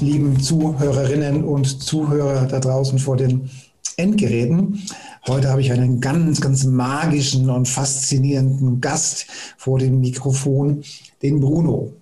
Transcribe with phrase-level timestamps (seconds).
[0.00, 3.50] Lieben Zuhörerinnen und Zuhörer da draußen vor den
[3.96, 4.82] Endgeräten.
[5.26, 10.82] Heute habe ich einen ganz, ganz magischen und faszinierenden Gast vor dem Mikrofon,
[11.22, 11.92] den Bruno.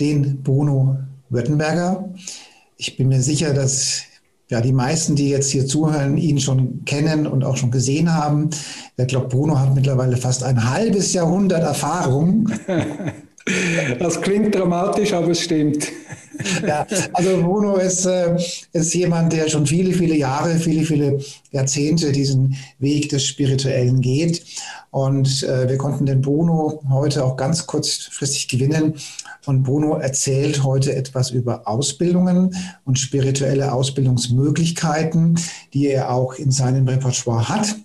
[0.00, 0.98] Den Bruno
[1.30, 2.08] Württemberger.
[2.76, 4.02] Ich bin mir sicher, dass
[4.50, 8.50] ja, die meisten, die jetzt hier zuhören, ihn schon kennen und auch schon gesehen haben.
[8.96, 12.50] Ich glaube, Bruno hat mittlerweile fast ein halbes Jahrhundert Erfahrung
[13.98, 15.88] Das klingt dramatisch, aber es stimmt.
[16.66, 18.36] Ja, also Bruno ist, äh,
[18.72, 21.18] ist jemand, der schon viele, viele Jahre, viele, viele
[21.50, 24.44] Jahrzehnte diesen Weg des Spirituellen geht.
[24.90, 28.94] Und äh, wir konnten den Bruno heute auch ganz kurzfristig gewinnen.
[29.46, 35.38] Und Bruno erzählt heute etwas über Ausbildungen und spirituelle Ausbildungsmöglichkeiten,
[35.74, 37.76] die er auch in seinem Repertoire hat.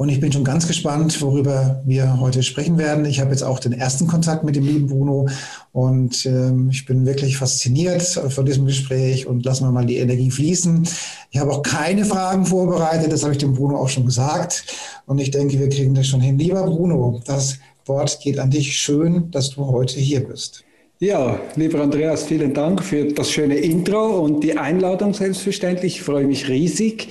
[0.00, 3.04] Und ich bin schon ganz gespannt, worüber wir heute sprechen werden.
[3.04, 5.26] Ich habe jetzt auch den ersten Kontakt mit dem lieben Bruno
[5.72, 10.30] und ähm, ich bin wirklich fasziniert von diesem Gespräch und lassen wir mal die Energie
[10.30, 10.86] fließen.
[11.32, 14.66] Ich habe auch keine Fragen vorbereitet, das habe ich dem Bruno auch schon gesagt.
[15.06, 16.38] Und ich denke, wir kriegen das schon hin.
[16.38, 18.78] Lieber Bruno, das Wort geht an dich.
[18.78, 20.62] Schön, dass du heute hier bist.
[21.00, 25.98] Ja, lieber Andreas, vielen Dank für das schöne Intro und die Einladung selbstverständlich.
[25.98, 27.06] Ich freue mich riesig,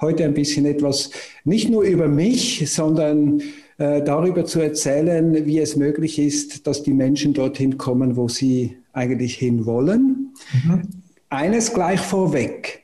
[0.00, 1.12] heute ein bisschen etwas
[1.44, 3.40] nicht nur über mich, sondern
[3.78, 8.76] äh, darüber zu erzählen, wie es möglich ist, dass die Menschen dorthin kommen, wo sie
[8.92, 10.34] eigentlich hinwollen.
[10.64, 10.82] Mhm.
[11.28, 12.82] Eines gleich vorweg.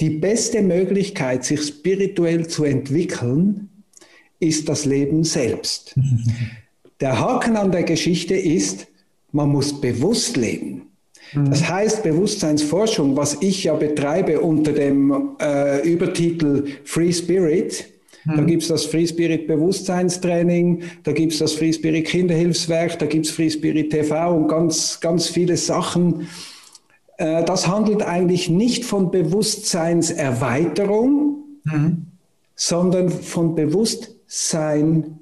[0.00, 3.68] Die beste Möglichkeit, sich spirituell zu entwickeln,
[4.40, 5.94] ist das Leben selbst.
[7.00, 8.87] Der Haken an der Geschichte ist,
[9.32, 10.88] man muss bewusst leben.
[11.32, 11.50] Mhm.
[11.50, 17.86] Das heißt, Bewusstseinsforschung, was ich ja betreibe unter dem äh, Übertitel Free Spirit,
[18.24, 18.36] mhm.
[18.36, 23.06] da gibt es das Free Spirit Bewusstseinstraining, da gibt es das Free Spirit Kinderhilfswerk, da
[23.06, 26.26] gibt es Free Spirit TV und ganz, ganz viele Sachen.
[27.18, 32.06] Äh, das handelt eigentlich nicht von Bewusstseinserweiterung, mhm.
[32.54, 35.17] sondern von Bewusstsein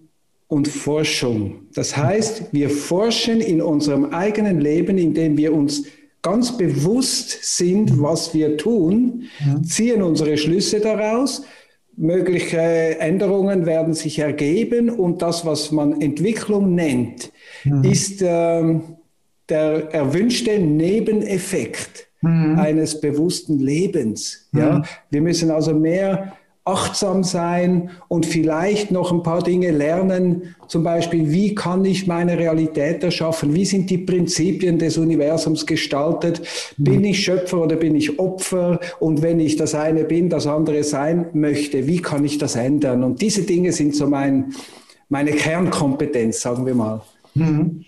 [0.48, 1.66] und Forschung.
[1.74, 5.84] Das heißt, wir forschen in unserem eigenen Leben, indem wir uns
[6.22, 9.24] ganz bewusst sind, was wir tun,
[9.64, 11.42] ziehen unsere Schlüsse daraus.
[11.96, 17.32] Mögliche Änderungen werden sich ergeben und das, was man Entwicklung nennt,
[17.64, 17.84] mhm.
[17.84, 18.80] ist äh,
[19.48, 22.58] der erwünschte Nebeneffekt mhm.
[22.58, 24.48] eines bewussten Lebens.
[24.52, 24.82] Ja?
[25.10, 26.32] Wir müssen also mehr
[26.66, 30.56] achtsam sein und vielleicht noch ein paar Dinge lernen.
[30.66, 33.54] Zum Beispiel, wie kann ich meine Realität erschaffen?
[33.54, 36.42] Wie sind die Prinzipien des Universums gestaltet?
[36.76, 38.80] Bin ich Schöpfer oder bin ich Opfer?
[38.98, 43.04] Und wenn ich das eine bin, das andere sein möchte, wie kann ich das ändern?
[43.04, 44.52] Und diese Dinge sind so mein,
[45.08, 47.00] meine Kernkompetenz, sagen wir mal.
[47.34, 47.84] Mhm.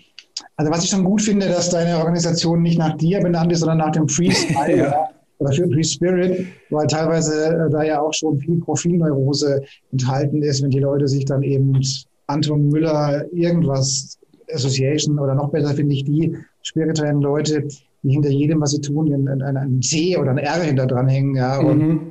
[0.55, 3.79] Also was ich schon gut finde, dass deine Organisation nicht nach dir benannt ist, sondern
[3.79, 4.77] nach dem Freestyle.
[4.77, 9.61] ja oder für Free Spirit, weil teilweise äh, da ja auch schon viel Profilneurose
[9.91, 11.79] enthalten ist, wenn die Leute sich dann eben
[12.27, 14.19] Anton Müller irgendwas
[14.53, 17.67] Association oder noch besser finde ich die spirituellen Leute,
[18.03, 21.07] die hinter jedem, was sie tun, ein, ein, ein C oder ein R hinter dran
[21.07, 22.01] hängen, ja, und, mhm.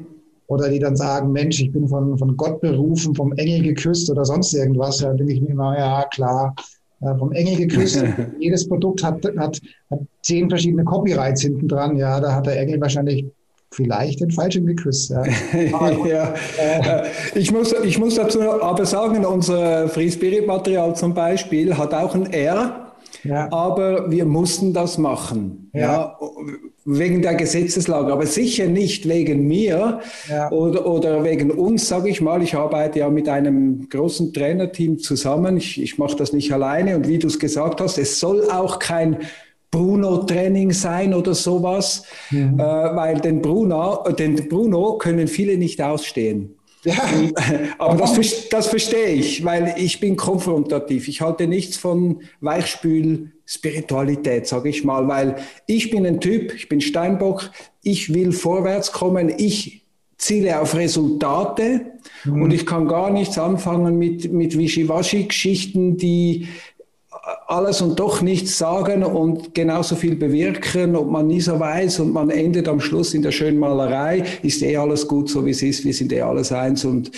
[0.47, 4.25] oder die dann sagen, Mensch, ich bin von, von Gott berufen, vom Engel geküsst oder
[4.25, 6.55] sonst irgendwas, da denke ich mir immer, ja, klar,
[7.01, 8.05] vom Engel geküsst.
[8.39, 9.61] Jedes Produkt hat, hat,
[9.91, 11.97] hat zehn verschiedene Copyrights hinten dran.
[11.97, 13.25] Ja, da hat der Engel wahrscheinlich
[13.71, 15.11] vielleicht den falschen geküsst.
[15.11, 15.25] Ja.
[16.07, 16.35] ja.
[16.59, 17.05] Äh,
[17.35, 22.15] ich, muss, ich muss dazu aber sagen, unser Free Spirit Material zum Beispiel hat auch
[22.15, 22.88] ein R.
[23.25, 23.51] Ja.
[23.53, 25.71] Aber wir mussten das machen.
[25.73, 25.81] Ja.
[25.81, 26.19] ja
[26.91, 30.51] wegen der Gesetzeslage, aber sicher nicht wegen mir ja.
[30.51, 32.43] oder, oder wegen uns, sage ich mal.
[32.43, 35.59] Ich arbeite ja mit einem großen Trainerteam zusammen.
[35.59, 38.79] Ich, ich mache das nicht alleine und wie du es gesagt hast, es soll auch
[38.79, 39.19] kein
[39.71, 46.58] Bruno-Training sein oder sowas, äh, weil den Bruno, den Bruno können viele nicht ausstehen.
[46.89, 47.09] Ja.
[47.79, 51.09] Aber das, das verstehe ich, weil ich bin konfrontativ.
[51.09, 55.37] Ich halte nichts von Weichspül-Spiritualität, sage ich mal, weil
[55.67, 57.51] ich bin ein Typ, ich bin Steinbock,
[57.83, 59.83] ich will vorwärts kommen, ich
[60.17, 61.83] ziele auf Resultate
[62.25, 62.43] mhm.
[62.43, 66.49] und ich kann gar nichts anfangen mit, mit Wischiwaschi-Geschichten, die
[67.47, 72.13] alles und doch nichts sagen und genauso viel bewirken und man nie so weiß und
[72.13, 75.63] man endet am Schluss in der schönen Malerei, ist eh alles gut so wie es
[75.63, 77.11] ist, wir sind eh alles eins und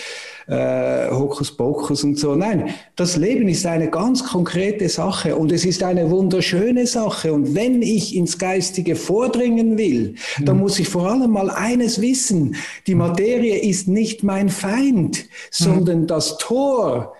[0.48, 2.34] äh, Hokuspokus und so.
[2.34, 7.54] Nein, das Leben ist eine ganz konkrete Sache und es ist eine wunderschöne Sache und
[7.54, 10.44] wenn ich ins Geistige vordringen will, mhm.
[10.44, 15.24] dann muss ich vor allem mal eines wissen, die Materie ist nicht mein Feind, mhm.
[15.50, 17.14] sondern das Tor,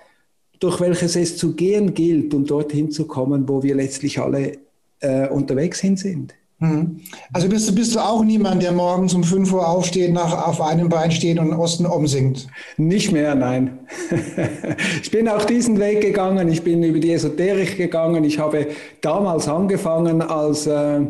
[0.60, 4.58] durch welches es zu gehen gilt, um dorthin zu kommen, wo wir letztlich alle
[5.00, 6.34] äh, unterwegs hin sind.
[6.58, 7.00] Hm.
[7.32, 10.60] Also bist du, bist du auch niemand, der morgens um 5 Uhr aufsteht, nach, auf
[10.60, 12.48] einem Bein steht und Osten umsingt?
[12.76, 13.78] Nicht mehr, nein.
[15.02, 18.24] ich bin auch diesen Weg gegangen, ich bin über die Esoterik gegangen.
[18.24, 18.68] Ich habe
[19.00, 20.66] damals angefangen als...
[20.66, 21.00] Äh,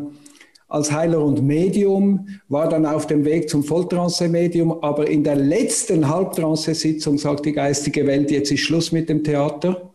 [0.71, 6.09] als Heiler und Medium, war dann auf dem Weg zum Volltrance-Medium, aber in der letzten
[6.09, 9.90] Halbtrance-Sitzung sagt die geistige Welt, jetzt ist Schluss mit dem Theater.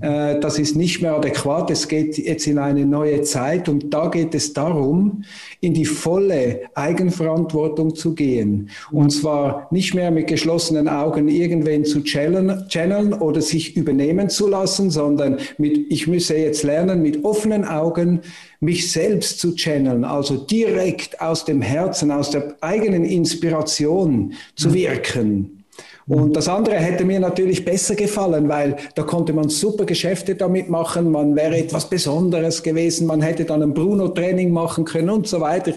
[0.00, 1.70] Äh, das ist nicht mehr adäquat.
[1.70, 5.24] Es geht jetzt in eine neue Zeit und da geht es darum,
[5.60, 8.70] in die volle Eigenverantwortung zu gehen.
[8.90, 14.90] Und zwar nicht mehr mit geschlossenen Augen irgendwen zu channeln oder sich übernehmen zu lassen,
[14.90, 18.20] sondern mit, ich müsse jetzt lernen, mit offenen Augen
[18.60, 25.59] mich selbst zu channeln, also direkt aus dem Herzen, aus der eigenen Inspiration zu wirken.
[26.10, 30.68] Und das andere hätte mir natürlich besser gefallen, weil da konnte man super Geschäfte damit
[30.68, 35.40] machen, man wäre etwas Besonderes gewesen, man hätte dann ein Bruno-Training machen können und so
[35.40, 35.72] weiter.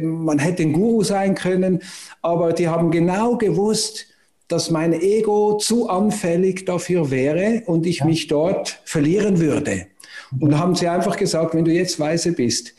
[0.00, 1.82] Man hätte ein Guru sein können,
[2.22, 4.06] aber die haben genau gewusst,
[4.46, 9.88] dass mein Ego zu anfällig dafür wäre und ich mich dort verlieren würde.
[10.38, 12.74] Und haben sie einfach gesagt, wenn du jetzt weise bist,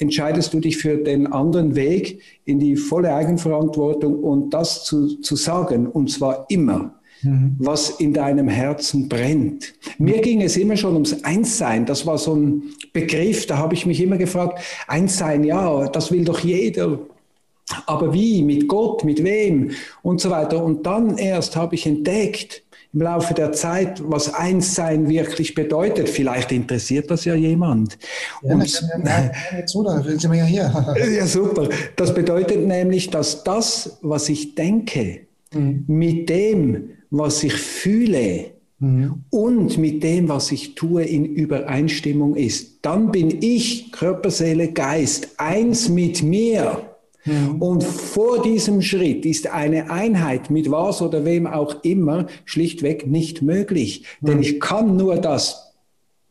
[0.00, 5.36] entscheidest du dich für den anderen Weg in die volle Eigenverantwortung und das zu, zu
[5.36, 7.54] sagen, und zwar immer, mhm.
[7.58, 9.74] was in deinem Herzen brennt.
[9.98, 11.84] Mir ging es immer schon ums Einssein.
[11.84, 12.62] Das war so ein
[12.92, 14.58] Begriff, da habe ich mich immer gefragt,
[14.88, 16.98] Einssein, ja, das will doch jeder.
[17.86, 18.42] Aber wie?
[18.42, 19.04] Mit Gott?
[19.04, 19.70] Mit wem?
[20.02, 20.64] Und so weiter.
[20.64, 26.08] Und dann erst habe ich entdeckt, im Laufe der Zeit, was Einssein wirklich bedeutet.
[26.08, 27.98] Vielleicht interessiert das ja jemand.
[28.42, 30.96] Ja, Und, ja, ja, zu, da sind wir ja hier.
[31.18, 31.68] ja, super.
[31.96, 35.20] Das bedeutet nämlich, dass das, was ich denke,
[35.52, 35.84] mhm.
[35.86, 38.50] mit dem, was ich fühle,
[38.80, 39.24] mhm.
[39.30, 42.78] und mit dem, was ich tue, in Übereinstimmung ist.
[42.82, 46.89] Dann bin ich, Körper, Seele, Geist, eins mit mir.
[47.24, 47.60] Mhm.
[47.60, 53.42] Und vor diesem Schritt ist eine Einheit mit was oder wem auch immer schlichtweg nicht
[53.42, 54.04] möglich.
[54.20, 54.26] Mhm.
[54.26, 55.74] Denn ich kann nur das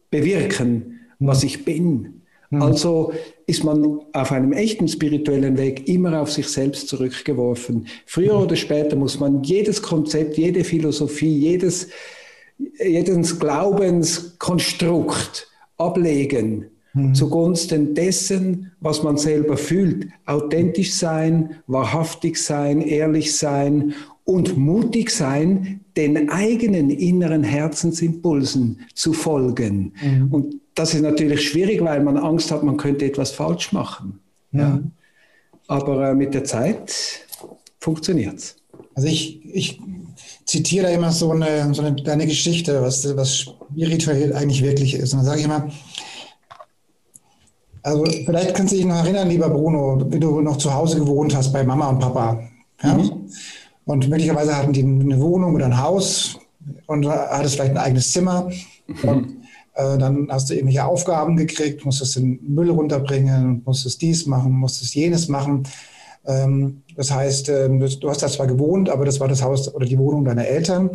[0.10, 2.22] bewirken, was ich bin.
[2.50, 2.62] Mhm.
[2.62, 3.14] Also
[3.46, 7.88] ist man auf einem echten spirituellen Weg immer auf sich selbst zurückgeworfen.
[8.06, 11.88] Früher oder später muss man jedes Konzept, jede Philosophie, jedes,
[12.80, 15.48] jedes Glaubenskonstrukt
[15.78, 17.14] ablegen mhm.
[17.14, 20.08] zugunsten dessen, was man selber fühlt.
[20.26, 23.94] Authentisch sein, wahrhaftig sein, ehrlich sein
[24.24, 29.94] und mutig sein, den eigenen inneren Herzensimpulsen zu folgen.
[30.02, 30.28] Mhm.
[30.32, 34.20] Und das ist natürlich schwierig, weil man Angst hat, man könnte etwas falsch machen.
[34.52, 34.60] Mhm.
[34.60, 34.82] Ja.
[35.68, 36.94] Aber äh, mit der Zeit
[37.80, 38.56] funktioniert es.
[38.96, 39.80] Also ich, ich
[40.46, 45.14] zitiere da immer so eine, so eine kleine Geschichte, was, was spirituell eigentlich wirklich ist.
[45.14, 45.70] Und dann sage ich immer,
[47.82, 51.36] also vielleicht kannst du dich noch erinnern, lieber Bruno, wie du noch zu Hause gewohnt
[51.36, 52.44] hast bei Mama und Papa.
[52.84, 52.94] Ja?
[52.94, 53.30] Mhm.
[53.86, 56.38] Und möglicherweise hatten die eine Wohnung oder ein Haus
[56.86, 58.50] und hattest vielleicht ein eigenes Zimmer.
[58.88, 59.10] Mhm.
[59.10, 59.40] Und
[59.80, 64.94] äh, dann hast du irgendwelche Aufgaben gekriegt, musstest den Müll runterbringen, musstest dies machen, musstest
[64.94, 65.64] jenes machen.
[66.26, 69.86] Ähm, das heißt, äh, du hast da zwar gewohnt, aber das war das Haus oder
[69.86, 70.90] die Wohnung deiner Eltern.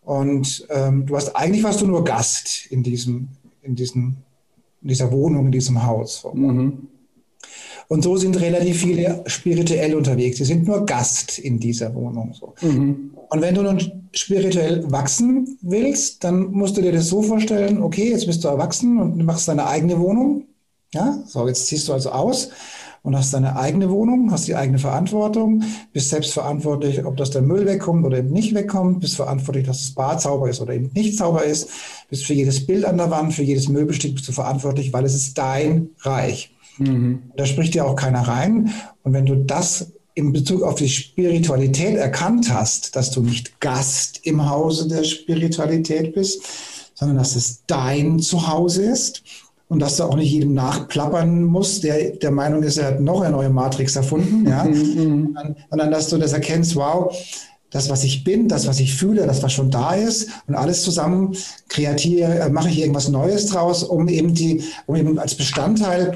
[0.00, 3.28] Und ähm, du hast eigentlich warst du nur Gast in diesem,
[3.62, 4.16] in diesem
[4.82, 6.24] in dieser Wohnung, in diesem Haus.
[6.32, 6.88] Mhm.
[7.88, 10.38] Und so sind relativ viele spirituell unterwegs.
[10.38, 12.32] Sie sind nur Gast in dieser Wohnung.
[12.32, 12.54] So.
[12.62, 13.10] Mhm.
[13.28, 13.80] Und wenn du nun
[14.12, 18.98] spirituell wachsen willst, dann musst du dir das so vorstellen, okay, jetzt bist du erwachsen
[18.98, 20.44] und machst deine eigene Wohnung.
[20.94, 22.50] Ja, so, jetzt ziehst du also aus
[23.02, 27.42] und hast deine eigene Wohnung, hast die eigene Verantwortung, bist selbst verantwortlich, ob das der
[27.42, 30.90] Müll wegkommt oder eben nicht wegkommt, bist verantwortlich, dass das Bad sauber ist oder eben
[30.94, 31.68] nicht sauber ist,
[32.08, 35.14] bist für jedes Bild an der Wand, für jedes Möbelstück bist du verantwortlich, weil es
[35.14, 36.54] ist dein Reich.
[36.78, 37.22] Mhm.
[37.36, 38.70] Da spricht dir auch keiner rein.
[39.02, 44.20] Und wenn du das in Bezug auf die Spiritualität erkannt hast, dass du nicht Gast
[44.24, 46.42] im Hause der Spiritualität bist,
[46.94, 49.22] sondern dass es dein Zuhause ist
[49.72, 53.22] und dass du auch nicht jedem nachplappern musst, der der Meinung ist, er hat noch
[53.22, 55.36] eine neue Matrix erfunden, ja, mhm, mhm.
[55.70, 57.14] sondern dass du das erkennst, wow,
[57.70, 60.82] das, was ich bin, das, was ich fühle, das, was schon da ist und alles
[60.82, 61.34] zusammen
[61.68, 66.14] kreatiere, äh, mache ich irgendwas Neues draus, um eben die, um eben als Bestandteil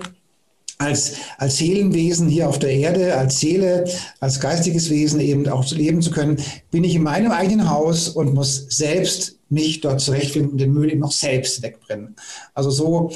[0.78, 3.88] als, als Seelenwesen hier auf der Erde, als Seele,
[4.20, 6.36] als geistiges Wesen eben auch leben zu können,
[6.70, 10.92] bin ich in meinem eigenen Haus und muss selbst mich dort zurechtfinden und den Müll
[10.92, 12.16] eben auch selbst wegbrennen.
[12.52, 13.10] Also so,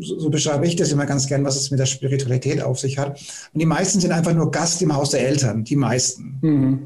[0.00, 2.98] so, so beschreibe ich das immer ganz gern, was es mit der Spiritualität auf sich
[2.98, 3.20] hat.
[3.52, 6.38] Und die meisten sind einfach nur Gast im Haus der Eltern, die meisten.
[6.40, 6.78] Mhm.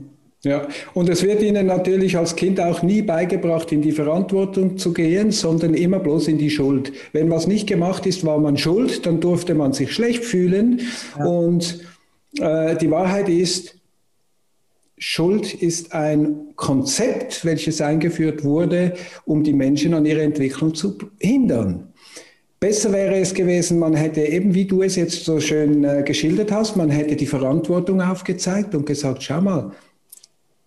[0.42, 4.92] Ja, und es wird ihnen natürlich als Kind auch nie beigebracht, in die Verantwortung zu
[4.92, 6.92] gehen, sondern immer bloß in die Schuld.
[7.12, 10.82] Wenn was nicht gemacht ist, war man schuld, dann durfte man sich schlecht fühlen.
[11.18, 11.24] Ja.
[11.24, 11.80] Und
[12.38, 13.76] äh, die Wahrheit ist,
[14.98, 21.92] Schuld ist ein Konzept, welches eingeführt wurde, um die Menschen an ihrer Entwicklung zu hindern.
[22.58, 26.50] Besser wäre es gewesen, man hätte eben, wie du es jetzt so schön äh, geschildert
[26.50, 29.72] hast, man hätte die Verantwortung aufgezeigt und gesagt, schau mal,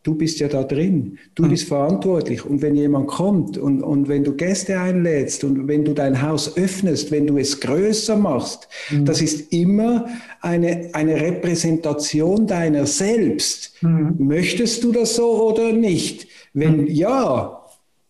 [0.01, 1.49] Du bist ja da drin, du mhm.
[1.49, 2.45] bist verantwortlich.
[2.45, 6.55] Und wenn jemand kommt und, und wenn du Gäste einlädst und wenn du dein Haus
[6.55, 9.03] öffnest, wenn du es größer machst, mhm.
[9.03, 10.07] das ist immer
[10.41, 13.73] eine, eine Repräsentation deiner selbst.
[13.81, 14.15] Mhm.
[14.17, 16.27] Möchtest du das so oder nicht?
[16.53, 16.87] Wenn hm.
[16.87, 17.58] ja,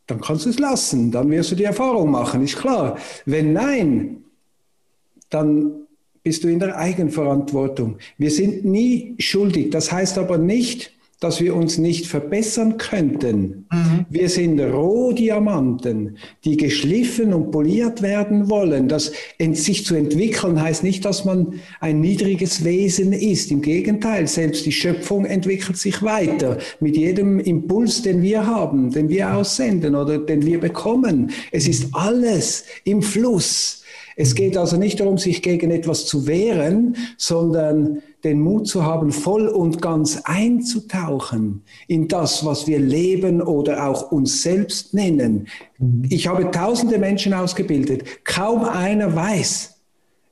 [0.10, 2.98] dann kannst du es lassen, dann wirst du die Erfahrung machen, ist klar.
[3.26, 4.24] Wenn nein,
[5.30, 5.88] dann
[6.24, 7.98] bist du in der Eigenverantwortung.
[8.18, 9.70] Wir sind nie schuldig.
[9.70, 13.68] Das heißt aber nicht, dass wir uns nicht verbessern könnten.
[13.72, 14.06] Mhm.
[14.10, 18.88] Wir sind Rohdiamanten, die geschliffen und poliert werden wollen.
[18.88, 23.52] Das sich zu entwickeln heißt nicht, dass man ein niedriges Wesen ist.
[23.52, 29.10] Im Gegenteil, selbst die Schöpfung entwickelt sich weiter mit jedem Impuls, den wir haben, den
[29.10, 31.32] wir aussenden oder den wir bekommen.
[31.52, 33.84] Es ist alles im Fluss.
[34.16, 39.12] Es geht also nicht darum, sich gegen etwas zu wehren, sondern den Mut zu haben,
[39.12, 45.48] voll und ganz einzutauchen in das, was wir leben oder auch uns selbst nennen.
[45.78, 46.06] Mhm.
[46.10, 48.26] Ich habe tausende Menschen ausgebildet.
[48.26, 49.76] Kaum einer weiß,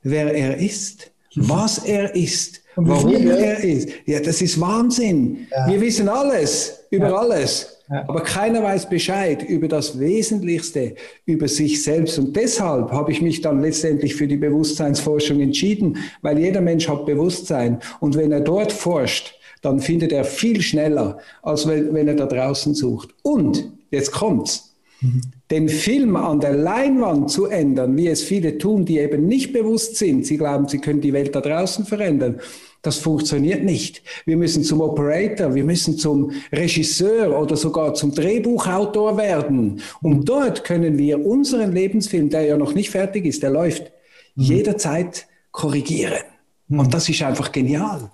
[0.02, 3.88] wer er ist, was er ist, warum er ist.
[4.06, 5.46] Ja, das ist Wahnsinn.
[5.66, 7.77] Wir wissen alles über alles.
[7.88, 12.18] Aber keiner weiß Bescheid über das Wesentlichste, über sich selbst.
[12.18, 17.06] Und deshalb habe ich mich dann letztendlich für die Bewusstseinsforschung entschieden, weil jeder Mensch hat
[17.06, 17.78] Bewusstsein.
[18.00, 22.26] Und wenn er dort forscht, dann findet er viel schneller, als wenn, wenn er da
[22.26, 23.14] draußen sucht.
[23.22, 24.76] Und jetzt kommt's.
[25.00, 25.22] Mhm.
[25.50, 29.96] Den Film an der Leinwand zu ändern, wie es viele tun, die eben nicht bewusst
[29.96, 32.40] sind, sie glauben, sie können die Welt da draußen verändern,
[32.82, 34.02] das funktioniert nicht.
[34.24, 39.80] Wir müssen zum Operator, wir müssen zum Regisseur oder sogar zum Drehbuchautor werden.
[40.00, 43.92] Und dort können wir unseren Lebensfilm, der ja noch nicht fertig ist, der läuft,
[44.36, 44.44] mhm.
[44.44, 46.22] jederzeit korrigieren.
[46.68, 48.10] Und das ist einfach genial.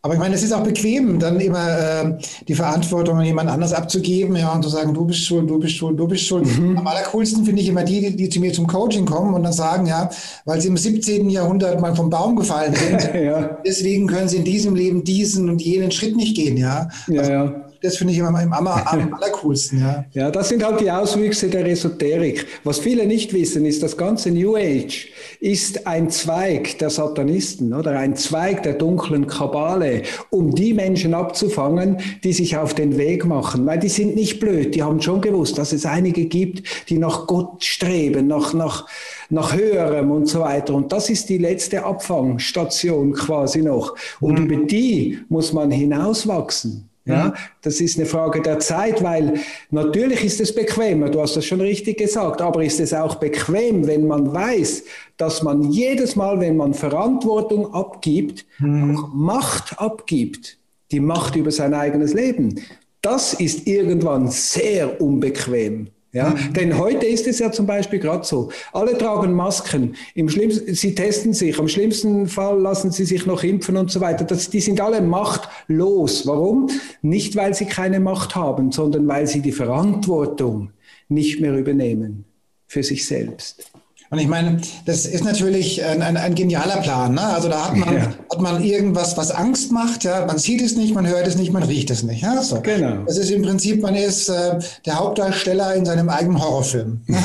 [0.00, 3.72] Aber ich meine, es ist auch bequem, dann immer äh, die Verantwortung an jemand anders
[3.72, 6.46] abzugeben, ja, und zu sagen, du bist schuld, du bist schuld, du bist schuld.
[6.46, 6.78] Mhm.
[6.78, 9.86] Am allercoolsten finde ich immer die, die zu mir zum Coaching kommen und dann sagen,
[9.86, 10.08] ja,
[10.44, 11.28] weil sie im 17.
[11.30, 13.58] Jahrhundert mal vom Baum gefallen sind, ja.
[13.66, 16.88] deswegen können sie in diesem Leben diesen und jenen Schritt nicht gehen, ja.
[17.08, 19.80] ja, also, ja das finde ich immer am, am, am allercoolsten.
[19.80, 20.04] Ja.
[20.12, 22.46] ja, das sind halt die Auswüchse der Esoterik.
[22.64, 25.08] Was viele nicht wissen, ist, das ganze New Age
[25.40, 31.98] ist ein Zweig der Satanisten oder ein Zweig der dunklen Kabale, um die Menschen abzufangen,
[32.24, 33.66] die sich auf den Weg machen.
[33.66, 37.26] Weil die sind nicht blöd, die haben schon gewusst, dass es einige gibt, die nach
[37.26, 38.86] Gott streben, nach, nach,
[39.30, 40.74] nach höherem und so weiter.
[40.74, 43.94] Und das ist die letzte Abfangstation quasi noch.
[44.20, 44.46] Und mhm.
[44.46, 46.87] über die muss man hinauswachsen.
[47.08, 51.46] Ja, das ist eine Frage der Zeit, weil natürlich ist es bequemer, du hast das
[51.46, 54.84] schon richtig gesagt, aber ist es auch bequem, wenn man weiß,
[55.16, 58.96] dass man jedes Mal, wenn man Verantwortung abgibt, mhm.
[58.96, 60.58] auch Macht abgibt,
[60.92, 62.60] die Macht über sein eigenes Leben.
[63.00, 65.88] Das ist irgendwann sehr unbequem.
[66.12, 66.54] Ja, mhm.
[66.54, 68.50] denn heute ist es ja zum Beispiel gerade so.
[68.72, 69.94] Alle tragen Masken.
[70.14, 71.58] Im schlimmsten, sie testen sich.
[71.58, 74.24] Am schlimmsten Fall lassen sie sich noch impfen und so weiter.
[74.24, 76.26] Das, die sind alle machtlos.
[76.26, 76.70] Warum?
[77.02, 80.70] Nicht, weil sie keine Macht haben, sondern weil sie die Verantwortung
[81.08, 82.24] nicht mehr übernehmen
[82.66, 83.70] für sich selbst.
[84.10, 87.14] Und ich meine, das ist natürlich ein, ein, ein genialer Plan.
[87.14, 87.22] Ne?
[87.22, 88.02] Also da hat man, ja.
[88.02, 90.04] hat man irgendwas, was Angst macht.
[90.04, 90.24] Ja?
[90.24, 92.22] Man sieht es nicht, man hört es nicht, man riecht es nicht.
[92.22, 92.42] Ja?
[92.42, 92.60] So.
[92.62, 93.04] Genau.
[93.06, 97.00] Das ist im Prinzip, man ist äh, der Hauptdarsteller in seinem eigenen Horrorfilm.
[97.06, 97.18] Ne?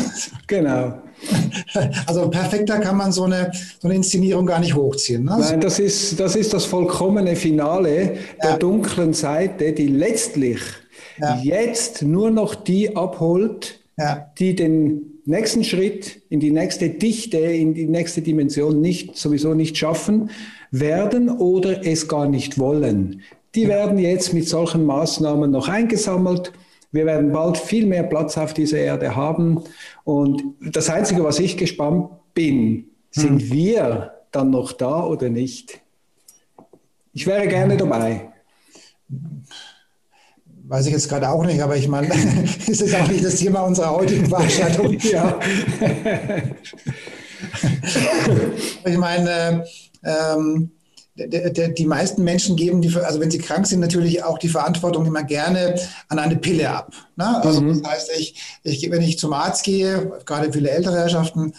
[0.48, 0.94] Genau.
[2.06, 3.50] Also perfekter kann man so eine,
[3.80, 5.24] so eine Inszenierung gar nicht hochziehen.
[5.24, 5.38] Ne?
[5.40, 8.12] Nein, das ist, das ist das vollkommene Finale ja.
[8.44, 10.60] der dunklen Seite, die letztlich
[11.18, 11.40] ja.
[11.42, 14.28] jetzt nur noch die abholt, ja.
[14.38, 19.78] die den nächsten Schritt in die nächste Dichte, in die nächste Dimension nicht, sowieso nicht
[19.78, 20.30] schaffen
[20.72, 23.22] werden oder es gar nicht wollen.
[23.56, 26.52] die werden jetzt mit solchen Maßnahmen noch eingesammelt.
[26.92, 29.64] Wir werden bald viel mehr Platz auf dieser Erde haben.
[30.04, 33.52] Und das Einzige, was ich gespannt bin, sind hm.
[33.52, 35.82] wir dann noch da oder nicht?
[37.14, 38.34] Ich wäre gerne dabei.
[40.66, 42.10] Weiß ich jetzt gerade auch nicht, aber ich meine,
[42.68, 44.98] es ist auch nicht das Thema unserer heutigen Veranstaltung.
[45.00, 45.40] ja.
[48.86, 49.66] ich meine,
[50.04, 50.72] ähm,
[51.16, 55.24] die meisten Menschen geben, die, also wenn sie krank sind, natürlich auch die Verantwortung immer
[55.24, 55.76] gerne
[56.08, 56.92] an eine Pille ab.
[57.18, 57.44] Ne?
[57.44, 57.82] Also mhm.
[57.82, 61.54] das heißt, ich, ich, wenn ich zum Arzt gehe, gerade viele ältere Herrschaften,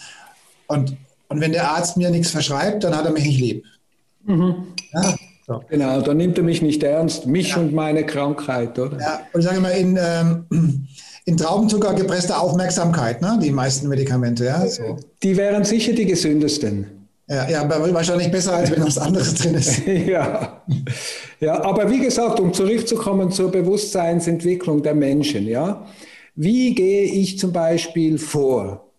[0.67, 0.97] und,
[1.29, 3.65] und wenn der Arzt mir nichts verschreibt, dann hat er mich nicht lieb.
[4.25, 4.73] Mhm.
[4.93, 5.15] Ja?
[5.45, 5.61] So.
[5.69, 7.57] Genau, dann nimmt er mich nicht ernst, mich ja.
[7.57, 8.99] und meine Krankheit, oder?
[8.99, 10.45] Ja, und ich sage mal, in, ähm,
[11.25, 13.37] in Traubenzucker gepresste Aufmerksamkeit, ne?
[13.41, 14.45] die meisten Medikamente.
[14.45, 14.65] Ja?
[14.65, 14.97] So.
[15.21, 17.07] Die wären sicher die gesündesten.
[17.27, 19.85] Ja, ja, aber wahrscheinlich besser, als wenn was anderes drin ist.
[19.85, 20.63] ja.
[21.39, 25.85] ja, aber wie gesagt, um zurückzukommen zur Bewusstseinsentwicklung der Menschen, ja,
[26.35, 28.91] wie gehe ich zum Beispiel vor?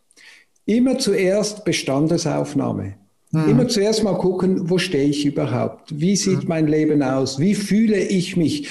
[0.64, 2.94] Immer zuerst Bestandesaufnahme.
[3.36, 3.50] Hm.
[3.50, 5.98] Immer zuerst mal gucken, wo stehe ich überhaupt?
[6.00, 6.48] Wie sieht hm.
[6.48, 7.38] mein Leben aus?
[7.38, 8.68] Wie fühle ich mich?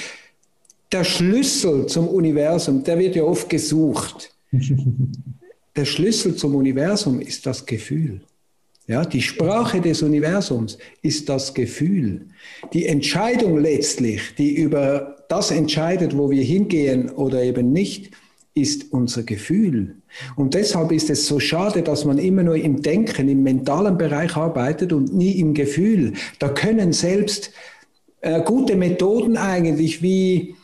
[0.90, 4.32] Der Schlüssel zum Universum, der wird ja oft gesucht.
[5.76, 8.22] Der Schlüssel zum Universum ist das Gefühl.
[8.86, 12.28] Ja, die Sprache des Universums ist das Gefühl.
[12.72, 18.12] Die Entscheidung letztlich, die über das entscheidet, wo wir hingehen oder eben nicht,
[18.56, 19.96] ist unser Gefühl.
[20.34, 24.34] Und deshalb ist es so schade, dass man immer nur im Denken, im mentalen Bereich
[24.34, 26.14] arbeitet und nie im Gefühl.
[26.38, 27.52] Da können selbst
[28.22, 30.54] äh, gute Methoden eigentlich wie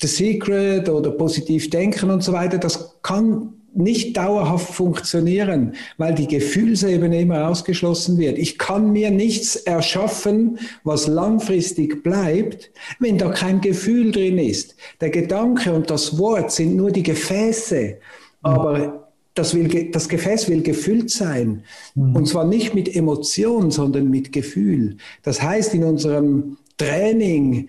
[0.00, 6.26] The Secret oder positiv denken und so weiter, das kann nicht dauerhaft funktionieren, weil die
[6.26, 8.38] Gefühlsebene immer ausgeschlossen wird.
[8.38, 14.76] Ich kann mir nichts erschaffen, was langfristig bleibt, wenn da kein Gefühl drin ist.
[15.00, 17.96] Der Gedanke und das Wort sind nur die Gefäße,
[18.42, 21.64] aber das, will, das Gefäß will gefüllt sein.
[21.94, 22.16] Mhm.
[22.16, 24.96] Und zwar nicht mit Emotion, sondern mit Gefühl.
[25.22, 27.68] Das heißt, in unserem Training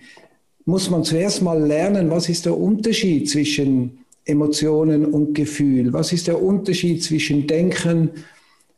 [0.66, 5.92] muss man zuerst mal lernen, was ist der Unterschied zwischen Emotionen und Gefühl?
[5.92, 8.10] Was ist der Unterschied zwischen Denken,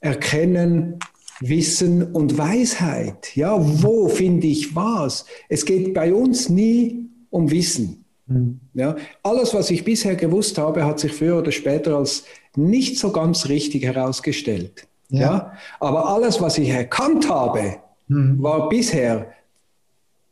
[0.00, 0.98] Erkennen,
[1.40, 3.36] Wissen und Weisheit?
[3.36, 5.26] Ja, wo finde ich was?
[5.48, 8.04] Es geht bei uns nie um Wissen.
[8.26, 8.60] Mhm.
[8.74, 12.24] Ja, alles, was ich bisher gewusst habe, hat sich früher oder später als
[12.56, 14.86] nicht so ganz richtig herausgestellt.
[15.10, 15.20] Ja.
[15.20, 15.52] ja?
[15.78, 17.76] Aber alles, was ich erkannt habe,
[18.08, 18.42] mhm.
[18.42, 19.32] war bisher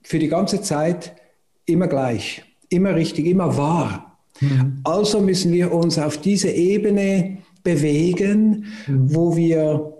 [0.02, 1.14] für die ganze Zeit
[1.66, 4.13] immer gleich, immer richtig, immer wahr.
[4.40, 4.80] Mhm.
[4.84, 9.14] Also müssen wir uns auf diese Ebene bewegen, mhm.
[9.14, 9.94] wo wir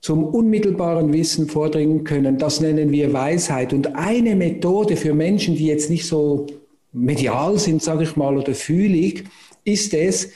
[0.00, 2.36] zum unmittelbaren Wissen vordringen können.
[2.36, 3.72] Das nennen wir Weisheit.
[3.72, 6.46] Und eine Methode für Menschen, die jetzt nicht so
[6.92, 9.24] medial sind, sage ich mal, oder fühlig,
[9.64, 10.30] ist es,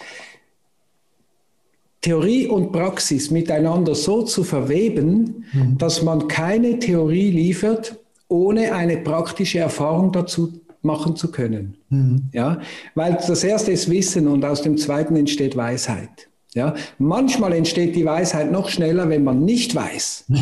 [2.00, 5.76] Theorie und Praxis miteinander so zu verweben, mhm.
[5.78, 10.52] dass man keine Theorie liefert, ohne eine praktische Erfahrung dazu
[10.86, 11.76] machen zu können.
[11.90, 12.30] Mhm.
[12.32, 12.60] Ja,
[12.94, 16.28] weil das erste ist Wissen und aus dem zweiten entsteht Weisheit.
[16.56, 20.24] Ja, manchmal entsteht die Weisheit noch schneller, wenn man nicht weiß.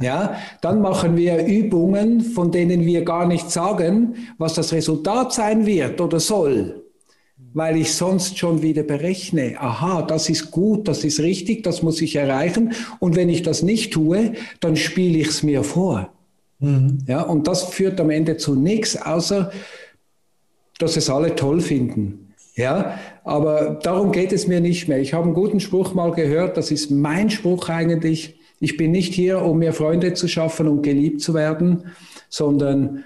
[0.00, 5.66] Ja, dann machen wir Übungen, von denen wir gar nicht sagen, was das Resultat sein
[5.66, 6.84] wird oder soll,
[7.52, 9.56] weil ich sonst schon wieder berechne.
[9.58, 12.74] Aha, das ist gut, das ist richtig, das muss ich erreichen.
[13.00, 16.12] Und wenn ich das nicht tue, dann spiele ich es mir vor.
[16.58, 16.98] Mhm.
[17.06, 19.50] Ja, und das führt am Ende zu nichts, außer
[20.78, 22.34] dass es alle toll finden.
[22.54, 24.98] Ja, aber darum geht es mir nicht mehr.
[24.98, 28.40] Ich habe einen guten Spruch mal gehört, das ist mein Spruch eigentlich.
[28.58, 31.84] Ich bin nicht hier, um mir Freunde zu schaffen und geliebt zu werden,
[32.28, 33.04] sondern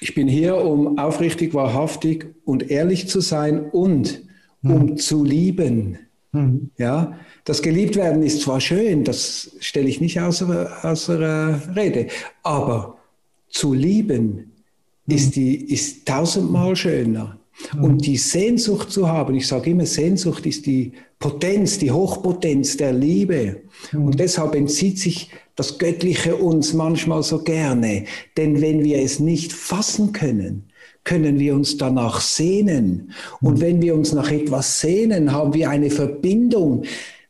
[0.00, 4.22] ich bin hier, um aufrichtig, wahrhaftig und ehrlich zu sein und
[4.62, 4.70] mhm.
[4.70, 5.98] um zu lieben.
[6.36, 6.70] Mhm.
[6.78, 12.08] Ja, das Geliebtwerden ist zwar schön, das stelle ich nicht außer, außer Rede,
[12.42, 12.98] aber
[13.48, 14.52] zu lieben
[15.06, 15.32] ist, mhm.
[15.32, 17.38] die, ist tausendmal schöner.
[17.74, 17.84] Mhm.
[17.84, 22.92] Und die Sehnsucht zu haben, ich sage immer, Sehnsucht ist die Potenz, die Hochpotenz der
[22.92, 23.62] Liebe.
[23.92, 24.04] Mhm.
[24.06, 28.04] Und deshalb entzieht sich das Göttliche uns manchmal so gerne.
[28.36, 30.65] Denn wenn wir es nicht fassen können,
[31.06, 33.12] können wir uns danach sehnen.
[33.40, 36.82] Und wenn wir uns nach etwas sehnen, haben wir eine Verbindung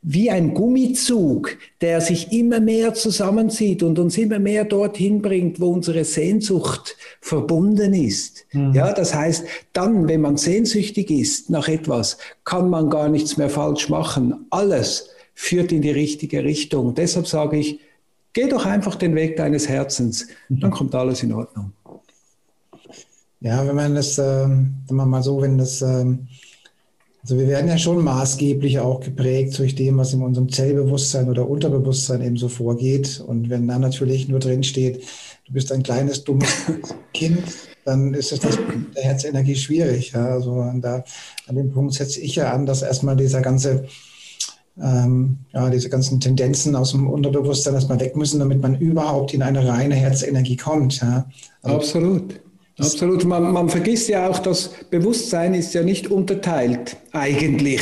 [0.08, 5.72] wie ein Gummizug, der sich immer mehr zusammenzieht und uns immer mehr dorthin bringt, wo
[5.72, 8.46] unsere Sehnsucht verbunden ist.
[8.52, 8.72] Mhm.
[8.72, 13.50] Ja, das heißt, dann, wenn man sehnsüchtig ist nach etwas, kann man gar nichts mehr
[13.50, 14.46] falsch machen.
[14.50, 16.94] Alles führt in die richtige Richtung.
[16.94, 17.80] Deshalb sage ich,
[18.32, 21.72] geh doch einfach den Weg deines Herzens, dann kommt alles in Ordnung.
[23.40, 26.04] Ja, wenn man das, äh, wenn man mal so, wenn das, äh,
[27.22, 31.48] also wir werden ja schon maßgeblich auch geprägt durch dem, was in unserem Zellbewusstsein oder
[31.48, 33.22] Unterbewusstsein eben so vorgeht.
[33.26, 35.02] Und wenn da natürlich nur drin steht,
[35.44, 36.48] du bist ein kleines, dummes
[37.12, 37.42] Kind,
[37.84, 38.58] dann ist es das
[38.94, 40.12] der Herzenergie schwierig.
[40.12, 40.26] Ja?
[40.26, 41.04] Also da,
[41.46, 43.86] an dem Punkt setze ich ja an, dass erstmal dieser ganze,
[44.80, 49.42] ähm, ja, diese ganzen Tendenzen aus dem Unterbewusstsein erstmal weg müssen, damit man überhaupt in
[49.42, 51.00] eine reine Herzenergie kommt.
[51.00, 51.28] Ja?
[51.62, 52.40] Also, Absolut.
[52.78, 53.24] Absolut.
[53.24, 57.80] Man, man, vergisst ja auch, dass Bewusstsein ist ja nicht unterteilt eigentlich.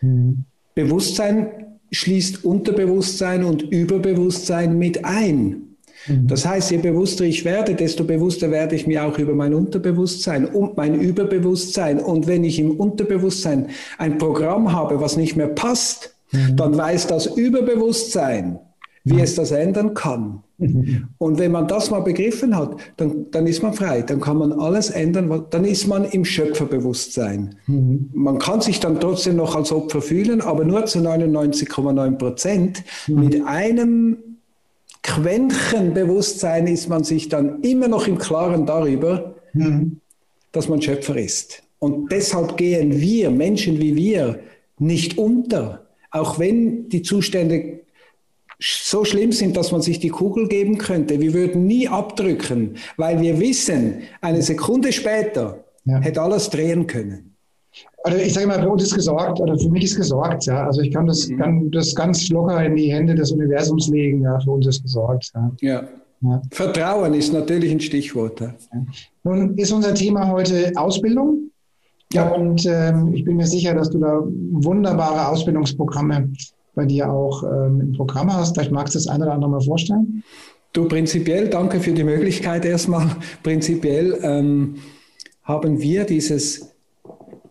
[0.00, 0.44] Mhm.
[0.74, 5.76] Bewusstsein schließt Unterbewusstsein und Überbewusstsein mit ein.
[6.06, 6.28] Mhm.
[6.28, 10.46] Das heißt, je bewusster ich werde, desto bewusster werde ich mir auch über mein Unterbewusstsein
[10.46, 11.98] und mein Überbewusstsein.
[11.98, 16.56] Und wenn ich im Unterbewusstsein ein Programm habe, was nicht mehr passt, mhm.
[16.56, 18.60] dann weiß das Überbewusstsein,
[19.04, 20.42] wie es das ändern kann.
[20.58, 24.52] Und wenn man das mal begriffen hat, dann, dann ist man frei, dann kann man
[24.52, 27.56] alles ändern, dann ist man im Schöpferbewusstsein.
[27.66, 28.10] Mhm.
[28.14, 32.84] Man kann sich dann trotzdem noch als Opfer fühlen, aber nur zu 99,9 Prozent.
[33.06, 33.20] Mhm.
[33.20, 34.16] Mit einem
[35.02, 40.00] Quäntchen Bewusstsein ist man sich dann immer noch im Klaren darüber, mhm.
[40.52, 41.62] dass man Schöpfer ist.
[41.78, 44.40] Und deshalb gehen wir, Menschen wie wir,
[44.78, 47.80] nicht unter, auch wenn die Zustände
[48.58, 51.20] so schlimm sind, dass man sich die Kugel geben könnte.
[51.20, 55.98] Wir würden nie abdrücken, weil wir wissen, eine Sekunde später ja.
[56.00, 57.36] hätte alles drehen können.
[58.04, 60.66] Also ich sage mal, für uns ist gesorgt, oder für mich ist gesorgt, ja.
[60.66, 61.38] Also ich kann das, mhm.
[61.38, 64.38] kann das ganz locker in die Hände des Universums legen, ja.
[64.40, 65.52] Für uns ist gesorgt, ja.
[65.60, 65.88] ja.
[66.22, 66.42] ja.
[66.52, 68.40] Vertrauen ist natürlich ein Stichwort.
[68.40, 68.54] Ja.
[69.24, 71.50] Nun ist unser Thema heute Ausbildung.
[72.12, 72.28] Ja.
[72.28, 76.30] Und ähm, ich bin mir sicher, dass du da wunderbare Ausbildungsprogramme
[76.76, 78.54] bei dir auch ähm, im Programm hast.
[78.54, 80.22] Vielleicht magst du das eine oder andere mal vorstellen.
[80.72, 83.16] Du, prinzipiell, danke für die Möglichkeit erstmal.
[83.42, 84.76] Prinzipiell ähm,
[85.42, 86.74] haben wir dieses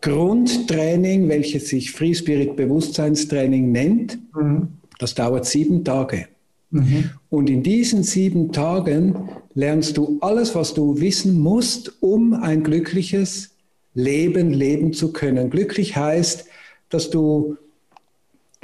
[0.01, 4.19] Grundtraining, welches sich Free Spirit Bewusstseinstraining nennt.
[4.35, 4.67] Mhm.
[4.99, 6.27] Das dauert sieben Tage.
[6.69, 7.09] Mhm.
[7.29, 13.55] Und in diesen sieben Tagen lernst du alles, was du wissen musst, um ein glückliches
[13.95, 15.49] Leben leben zu können.
[15.49, 16.45] Glücklich heißt,
[16.89, 17.57] dass du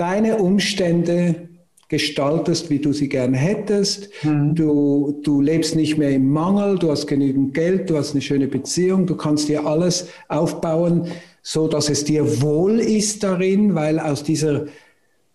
[0.02, 1.48] deine Umstände
[1.88, 4.10] gestaltest, wie du sie gern hättest.
[4.24, 4.56] Mhm.
[4.56, 8.48] Du, du lebst nicht mehr im Mangel, du hast genügend Geld, du hast eine schöne
[8.48, 11.08] Beziehung, du kannst dir alles aufbauen,
[11.44, 14.66] so dass es dir wohl ist darin, weil aus dieser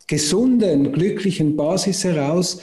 [0.09, 2.61] gesunden, glücklichen Basis heraus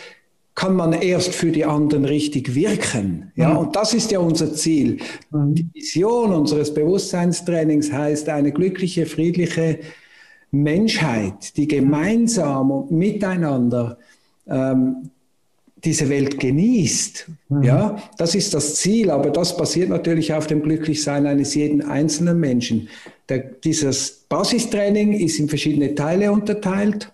[0.56, 3.32] kann man erst für die anderen richtig wirken.
[3.36, 3.58] Ja, mhm.
[3.60, 4.98] und das ist ja unser Ziel.
[5.32, 5.56] Mhm.
[5.56, 9.80] Die Vision unseres Bewusstseinstrainings heißt eine glückliche, friedliche
[10.54, 13.98] Menschheit, die gemeinsam und miteinander
[14.48, 15.10] ähm,
[15.84, 17.28] diese Welt genießt.
[17.50, 17.64] Mhm.
[17.64, 22.40] Ja, das ist das Ziel, aber das basiert natürlich auf dem Glücklichsein eines jeden einzelnen
[22.40, 22.88] Menschen.
[23.30, 27.12] Der, dieses Basistraining ist in verschiedene Teile unterteilt.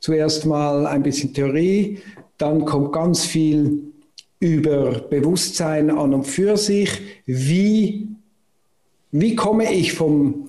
[0.00, 1.98] Zuerst mal ein bisschen Theorie,
[2.38, 3.92] dann kommt ganz viel
[4.40, 6.90] über Bewusstsein an und für sich.
[7.26, 8.08] Wie,
[9.12, 10.48] wie komme ich vom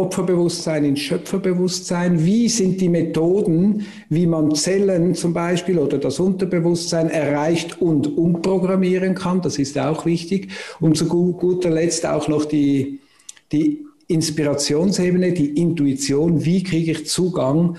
[0.00, 2.24] Opferbewusstsein in Schöpferbewusstsein?
[2.24, 9.14] Wie sind die Methoden, wie man Zellen zum Beispiel oder das Unterbewusstsein erreicht und umprogrammieren
[9.14, 9.42] kann?
[9.42, 10.48] Das ist auch wichtig.
[10.80, 13.00] Und zu guter Letzt auch noch die,
[13.52, 16.44] die Inspirationsebene, die Intuition.
[16.44, 17.76] Wie kriege ich Zugang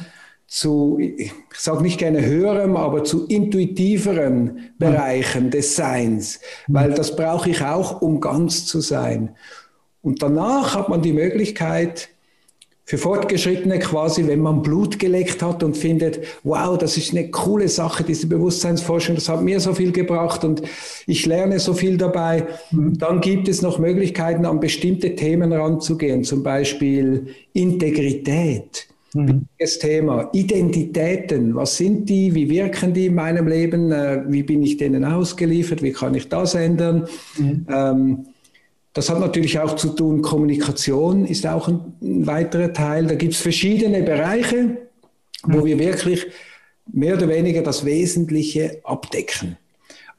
[0.48, 6.40] zu, ich sage nicht gerne höherem, aber zu intuitiveren Bereichen des Seins?
[6.68, 9.36] Weil das brauche ich auch, um ganz zu sein.
[10.02, 12.10] Und danach hat man die Möglichkeit,
[12.92, 17.70] für Fortgeschrittene quasi, wenn man Blut geleckt hat und findet, wow, das ist eine coole
[17.70, 20.62] Sache, diese Bewusstseinsforschung, das hat mir so viel gebracht und
[21.08, 22.98] ich lerne so viel dabei, mhm.
[22.98, 28.88] dann gibt es noch Möglichkeiten, an bestimmte Themen ranzugehen, zum Beispiel Integrität.
[29.14, 29.46] Mhm.
[29.58, 30.30] Wichtiges Thema.
[30.34, 35.06] Identitäten, was sind die, wie wirken die in meinem Leben, äh, wie bin ich denen
[35.06, 37.08] ausgeliefert, wie kann ich das ändern?
[37.38, 37.66] Mhm.
[37.70, 38.26] Ähm,
[38.94, 43.08] das hat natürlich auch zu tun, Kommunikation ist auch ein, ein weiterer Teil.
[43.08, 44.78] Da gibt es verschiedene Bereiche,
[45.44, 46.28] wo wir wirklich
[46.92, 49.58] mehr oder weniger das Wesentliche abdecken.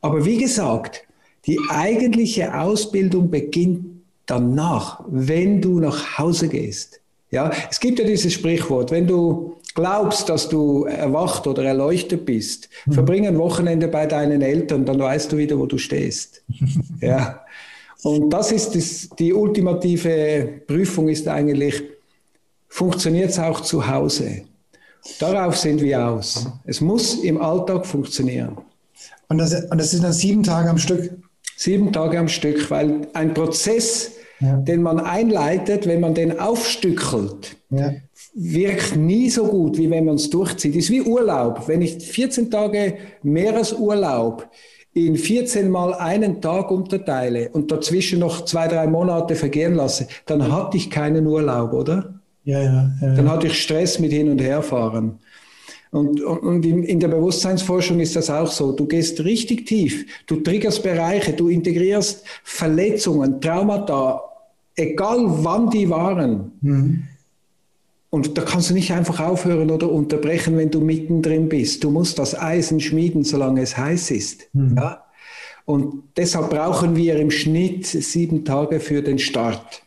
[0.00, 1.04] Aber wie gesagt,
[1.46, 3.84] die eigentliche Ausbildung beginnt
[4.26, 7.00] danach, wenn du nach Hause gehst.
[7.30, 12.68] Ja, es gibt ja dieses Sprichwort, wenn du glaubst, dass du erwacht oder erleuchtet bist,
[12.86, 12.92] mhm.
[12.92, 16.42] verbring ein Wochenende bei deinen Eltern, dann weißt du wieder, wo du stehst.
[17.00, 17.40] ja.
[18.02, 21.82] Und das ist das, die ultimative Prüfung ist eigentlich,
[22.68, 24.42] funktioniert es auch zu Hause?
[25.18, 26.46] Darauf sind wir aus.
[26.64, 28.56] Es muss im Alltag funktionieren.
[29.28, 31.10] Und das, und das sind dann sieben Tage am Stück?
[31.56, 34.56] Sieben Tage am Stück, weil ein Prozess, ja.
[34.56, 37.94] den man einleitet, wenn man den aufstückelt, ja.
[38.34, 40.76] wirkt nie so gut, wie wenn man es durchzieht.
[40.76, 41.68] Ist wie Urlaub.
[41.68, 44.48] Wenn ich 14 Tage Meeresurlaub
[44.94, 50.52] in 14 mal einen Tag unterteile und dazwischen noch zwei, drei Monate vergehen lasse, dann
[50.52, 52.14] hatte ich keinen Urlaub, oder?
[52.44, 52.90] Ja, ja.
[53.00, 55.18] ja dann hatte ich Stress mit hin und herfahren.
[55.90, 58.72] Und, und, und in der Bewusstseinsforschung ist das auch so.
[58.72, 64.22] Du gehst richtig tief, du triggerst Bereiche, du integrierst Verletzungen, Traumata,
[64.74, 66.52] egal wann die waren.
[66.62, 67.02] Mhm.
[68.14, 71.82] Und da kannst du nicht einfach aufhören oder unterbrechen, wenn du mittendrin bist.
[71.82, 74.50] Du musst das Eisen schmieden, solange es heiß ist.
[74.52, 74.76] Mhm.
[74.76, 75.04] Ja?
[75.64, 79.82] Und deshalb brauchen wir im Schnitt sieben Tage für den Start.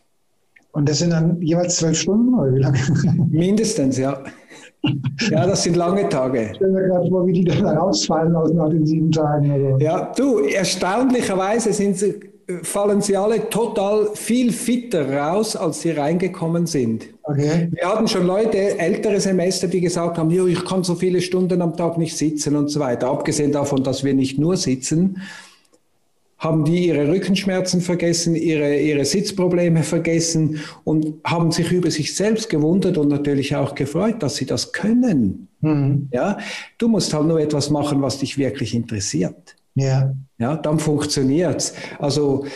[0.72, 2.78] Und das sind dann jeweils zwölf Stunden oder wie lange?
[3.30, 4.24] Mindestens, ja.
[5.30, 6.50] Ja, das sind lange Tage.
[6.50, 9.52] Ich stelle mir gerade vor, wie die dann rausfallen aus nach den sieben Tagen.
[9.52, 9.80] Oder?
[9.80, 12.20] Ja, du, erstaunlicherweise sind sie
[12.62, 17.08] fallen sie alle total viel fitter raus, als sie reingekommen sind.
[17.28, 17.68] Okay.
[17.72, 21.76] Wir hatten schon Leute, ältere Semester, die gesagt haben, ich kann so viele Stunden am
[21.76, 23.08] Tag nicht sitzen und so weiter.
[23.08, 25.20] Abgesehen davon, dass wir nicht nur sitzen,
[26.38, 32.48] haben die ihre Rückenschmerzen vergessen, ihre, ihre Sitzprobleme vergessen und haben sich über sich selbst
[32.48, 35.48] gewundert und natürlich auch gefreut, dass sie das können.
[35.62, 36.08] Mhm.
[36.12, 36.38] Ja,
[36.78, 39.56] du musst halt nur etwas machen, was dich wirklich interessiert.
[39.74, 40.14] Ja.
[40.38, 41.74] Ja, dann funktioniert es.
[41.98, 42.46] Also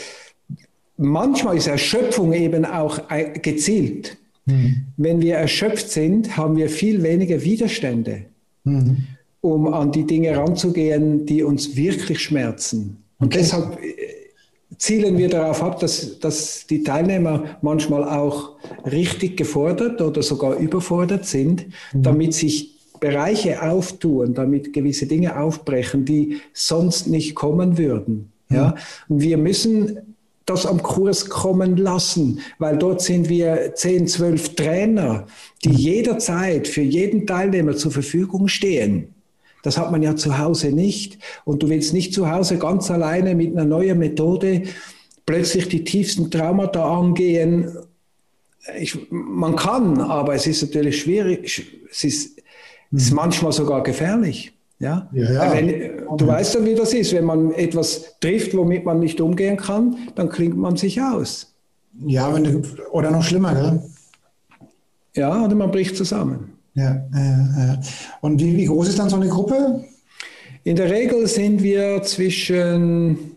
[0.97, 3.01] manchmal ist Erschöpfung eben auch
[3.43, 4.19] gezielt.
[4.51, 4.87] Mhm.
[4.97, 8.23] Wenn wir erschöpft sind, haben wir viel weniger Widerstände,
[8.65, 8.99] mhm.
[9.41, 12.99] um an die Dinge ranzugehen, die uns wirklich schmerzen.
[13.19, 13.39] Und okay.
[13.39, 13.95] deshalb äh,
[14.79, 18.57] zielen wir darauf ab, dass, dass die Teilnehmer manchmal auch
[18.91, 22.03] richtig gefordert oder sogar überfordert sind, mhm.
[22.03, 28.31] damit sich Bereiche auftun, damit gewisse Dinge aufbrechen, die sonst nicht kommen würden.
[28.51, 28.75] Ja?
[29.09, 30.10] Und wir müssen
[30.47, 35.27] das am Kurs kommen lassen, weil dort sind wir 10, 12 Trainer,
[35.65, 39.15] die jederzeit für jeden Teilnehmer zur Verfügung stehen.
[39.63, 41.19] Das hat man ja zu Hause nicht.
[41.45, 44.63] Und du willst nicht zu Hause ganz alleine mit einer neuen Methode
[45.27, 47.77] plötzlich die tiefsten Traumata angehen.
[48.79, 51.69] Ich, man kann, aber es ist natürlich schwierig.
[51.91, 52.41] Es ist
[52.93, 54.53] ist manchmal sogar gefährlich.
[54.81, 55.09] Ja?
[55.13, 55.53] ja, ja.
[55.53, 57.13] Wenn, du weißt dann, wie das ist.
[57.13, 61.55] Wenn man etwas trifft, womit man nicht umgehen kann, dann klingt man sich aus.
[62.07, 63.83] Ja, wenn du, oder noch schlimmer, gell?
[65.15, 66.55] Ja, oder man bricht zusammen.
[66.75, 67.77] Ja, äh, äh.
[68.23, 69.85] Und wie, wie groß ist dann so eine Gruppe?
[70.65, 73.37] In der Regel sind wir zwischen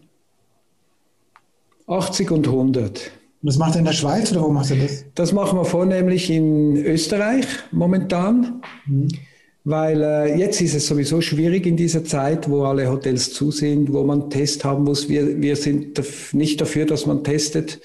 [1.87, 3.11] 80 und 100.
[3.41, 5.03] Und das macht ihr in der Schweiz oder wo macht ihr das?
[5.15, 8.61] Das machen wir vornehmlich in Österreich momentan.
[8.85, 9.09] Mhm.
[9.65, 13.93] Weil äh, jetzt ist es sowieso schwierig in dieser Zeit, wo alle Hotels zu sind,
[13.93, 15.07] wo man Test haben muss.
[15.07, 16.01] Wir, wir sind
[16.33, 17.79] nicht dafür, dass man testet.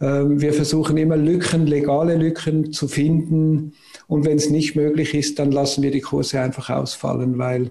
[0.00, 3.74] Ähm, wir versuchen immer Lücken, legale Lücken zu finden.
[4.08, 7.70] Und wenn es nicht möglich ist, dann lassen wir die Kurse einfach ausfallen, weil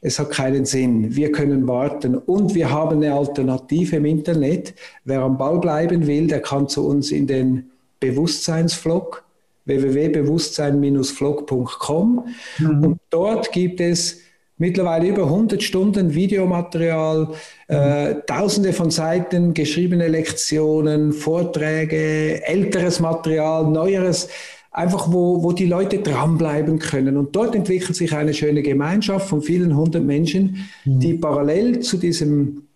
[0.00, 1.16] es hat keinen Sinn.
[1.16, 4.74] Wir können warten und wir haben eine Alternative im Internet.
[5.04, 9.24] Wer am Ball bleiben will, der kann zu uns in den Bewusstseinsvlog
[9.68, 12.24] www.bewusstsein-vlog.com
[12.58, 12.84] mhm.
[12.84, 14.22] und dort gibt es
[14.58, 17.28] mittlerweile über 100 Stunden Videomaterial,
[17.68, 24.28] äh, tausende von Seiten, geschriebene Lektionen, Vorträge, älteres Material, neueres,
[24.70, 27.16] einfach wo, wo die Leute dranbleiben können.
[27.16, 31.00] Und dort entwickelt sich eine schöne Gemeinschaft von vielen hundert Menschen, mhm.
[31.00, 32.67] die parallel zu diesem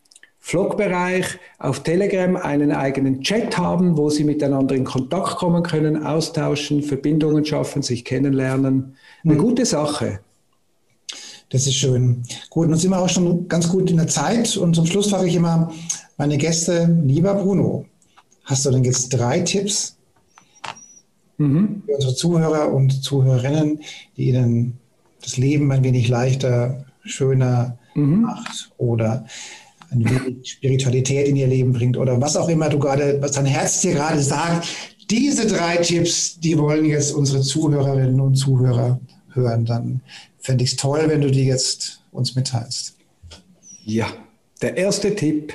[0.45, 6.83] Vlog-Bereich auf Telegram einen eigenen Chat haben, wo Sie miteinander in Kontakt kommen können, austauschen,
[6.83, 8.97] Verbindungen schaffen, sich kennenlernen.
[9.25, 9.39] Eine mhm.
[9.39, 10.19] gute Sache.
[11.49, 12.25] Das ist schön.
[12.51, 15.29] Gut, nun sind wir auch schon ganz gut in der Zeit und zum Schluss frage
[15.29, 15.73] ich immer
[16.17, 17.87] meine Gäste, lieber Bruno,
[18.45, 19.97] hast du denn jetzt drei Tipps
[21.39, 21.85] mhm.
[21.87, 23.81] für unsere Zuhörer und Zuhörerinnen,
[24.17, 24.79] die ihnen
[25.23, 28.23] das Leben ein wenig leichter, schöner mhm.
[28.23, 29.25] macht oder
[29.93, 33.47] ein wenig Spiritualität in ihr Leben bringt oder was auch immer du gerade, was dein
[33.47, 34.69] Herz dir gerade sagt.
[35.11, 39.01] Diese drei Tipps, die wollen jetzt unsere Zuhörerinnen und Zuhörer
[39.31, 39.65] hören.
[39.65, 40.01] Dann
[40.39, 42.97] fände ich es toll, wenn du die jetzt uns mitteilst.
[43.85, 44.07] Ja,
[44.61, 45.55] der erste Tipp.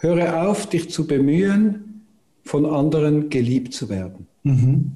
[0.00, 2.04] Höre auf, dich zu bemühen,
[2.44, 4.28] von anderen geliebt zu werden.
[4.44, 4.92] Mhm.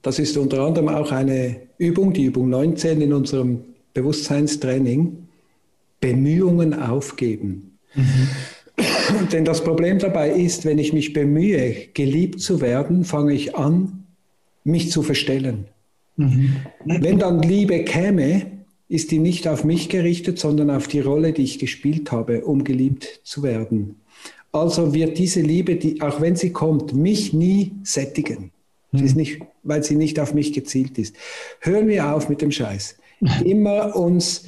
[0.00, 3.60] Das ist unter anderem auch eine Übung, die Übung 19 in unserem
[3.92, 5.25] Bewusstseinstraining.
[6.06, 7.78] Bemühungen aufgeben.
[7.96, 8.28] Mhm.
[9.32, 14.04] Denn das Problem dabei ist, wenn ich mich bemühe, geliebt zu werden, fange ich an,
[14.62, 15.64] mich zu verstellen.
[16.16, 16.58] Mhm.
[16.84, 18.46] Wenn dann Liebe käme,
[18.88, 22.62] ist die nicht auf mich gerichtet, sondern auf die Rolle, die ich gespielt habe, um
[22.62, 23.96] geliebt zu werden.
[24.52, 28.52] Also wird diese Liebe, die, auch wenn sie kommt, mich nie sättigen.
[28.92, 29.18] Sie ist hm.
[29.18, 31.16] nicht, weil sie nicht auf mich gezielt ist.
[31.58, 32.96] Hören wir auf mit dem Scheiß.
[33.44, 34.44] Immer uns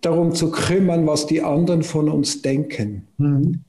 [0.00, 3.06] darum zu kümmern, was die anderen von uns denken.
[3.18, 3.60] Mhm.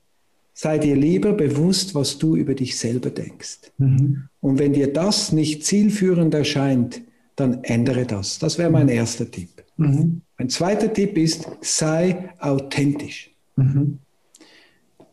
[0.54, 3.72] Sei dir lieber bewusst, was du über dich selber denkst.
[3.78, 4.30] Mhm.
[4.40, 7.02] Und wenn dir das nicht zielführend erscheint,
[7.36, 8.40] dann ändere das.
[8.40, 8.94] Das wäre mein mhm.
[8.94, 9.50] erster Tipp.
[9.78, 10.22] Mhm.
[10.38, 13.32] Mein zweiter Tipp ist, sei authentisch.
[13.56, 14.00] Mhm.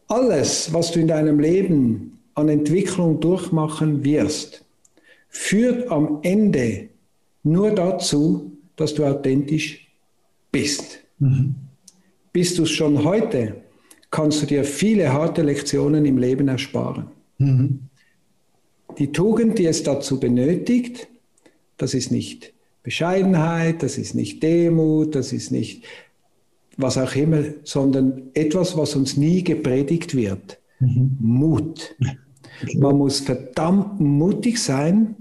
[0.08, 4.64] Alles, was du in deinem Leben an Entwicklung durchmachen wirst,
[5.28, 6.88] führt am Ende
[7.42, 9.79] nur dazu, dass du authentisch
[10.50, 11.00] bist.
[11.18, 11.54] Mhm.
[12.32, 13.56] Bist du es schon heute,
[14.10, 17.06] kannst du dir viele harte Lektionen im Leben ersparen.
[17.38, 17.80] Mhm.
[18.98, 21.08] Die Tugend, die es dazu benötigt,
[21.76, 25.84] das ist nicht Bescheidenheit, das ist nicht Demut, das ist nicht
[26.76, 30.58] was auch immer, sondern etwas, was uns nie gepredigt wird.
[30.78, 31.16] Mhm.
[31.20, 31.94] Mut.
[32.74, 35.14] Man muss verdammt mutig sein,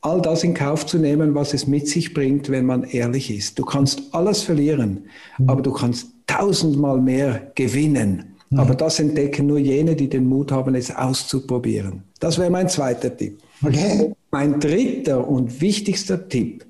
[0.00, 3.58] all das in Kauf zu nehmen, was es mit sich bringt, wenn man ehrlich ist.
[3.58, 5.06] Du kannst alles verlieren,
[5.38, 5.50] mhm.
[5.50, 8.36] aber du kannst tausendmal mehr gewinnen.
[8.50, 8.60] Mhm.
[8.60, 12.04] Aber das entdecken nur jene, die den Mut haben, es auszuprobieren.
[12.20, 13.38] Das wäre mein zweiter Tipp.
[13.62, 14.14] Okay.
[14.30, 16.64] Mein dritter und wichtigster Tipp,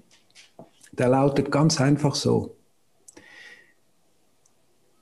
[0.93, 2.55] der lautet ganz einfach so.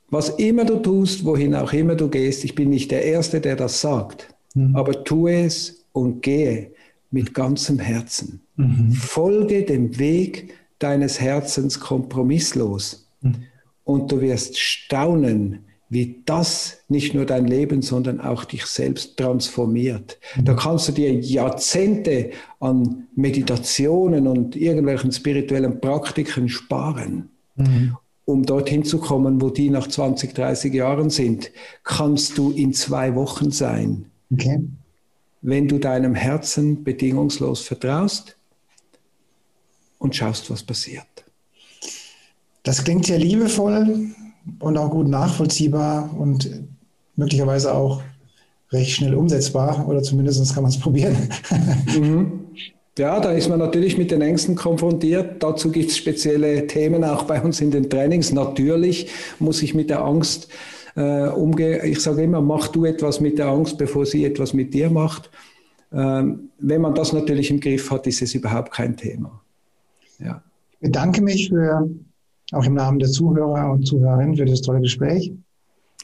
[0.09, 3.57] Was immer du tust, wohin auch immer du gehst, ich bin nicht der Erste, der
[3.57, 4.75] das sagt, mhm.
[4.75, 6.73] aber tue es und gehe
[7.17, 8.43] mit ganzem Herzen.
[8.57, 8.93] Mhm.
[8.93, 13.09] Folge dem Weg deines Herzens kompromisslos.
[13.23, 13.37] Mhm.
[13.85, 20.19] Und du wirst staunen, wie das nicht nur dein Leben, sondern auch dich selbst transformiert.
[20.37, 20.45] Mhm.
[20.45, 27.31] Da kannst du dir Jahrzehnte an Meditationen und irgendwelchen spirituellen Praktiken sparen.
[27.55, 27.97] Mhm.
[28.27, 31.51] Um dorthin zu kommen, wo die nach 20, 30 Jahren sind,
[31.83, 34.11] kannst du in zwei Wochen sein.
[34.31, 34.59] Okay
[35.43, 38.37] wenn du deinem Herzen bedingungslos vertraust
[39.99, 41.07] und schaust, was passiert.
[42.63, 44.11] Das klingt sehr liebevoll
[44.59, 46.51] und auch gut nachvollziehbar und
[47.15, 48.03] möglicherweise auch
[48.73, 51.17] recht schnell umsetzbar oder zumindest kann man es probieren.
[51.97, 52.41] Mhm.
[52.99, 55.43] Ja, da ist man natürlich mit den Ängsten konfrontiert.
[55.43, 58.33] Dazu gibt es spezielle Themen auch bei uns in den Trainings.
[58.33, 60.49] Natürlich muss ich mit der Angst
[60.97, 61.85] äh, umgehe.
[61.85, 65.31] Ich sage immer, mach du etwas mit der Angst, bevor sie etwas mit dir macht.
[65.93, 69.41] Ähm, wenn man das natürlich im Griff hat, ist es überhaupt kein Thema.
[70.19, 70.43] Ja.
[70.73, 71.89] Ich bedanke mich für,
[72.53, 75.33] auch im Namen der Zuhörer und Zuhörerinnen für das tolle Gespräch.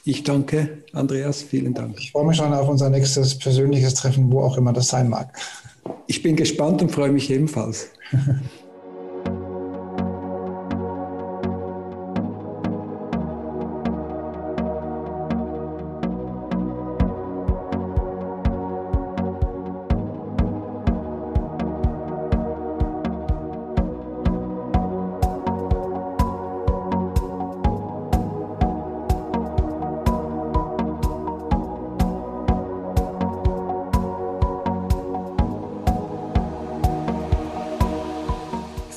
[0.05, 1.97] Ich danke, Andreas, vielen Dank.
[1.99, 5.37] Ich freue mich schon auf unser nächstes persönliches Treffen, wo auch immer das sein mag.
[6.07, 7.89] Ich bin gespannt und freue mich ebenfalls.